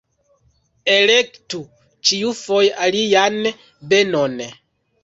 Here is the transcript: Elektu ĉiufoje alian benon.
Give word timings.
Elektu 0.93 1.61
ĉiufoje 2.11 2.75
alian 2.87 3.39
benon. 3.95 4.45